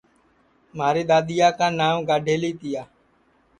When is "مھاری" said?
0.77-1.03